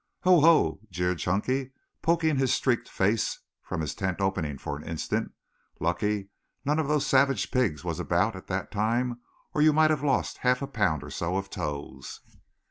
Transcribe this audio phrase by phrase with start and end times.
[0.21, 5.31] "Ho, ho," jeered Chunky, poking his streaked face from his tent opening for an instant.
[5.79, 6.29] "Lucky
[6.65, 9.19] none of those savage pigs was about at that time
[9.53, 12.19] or you might have lost half a pound or so of toes."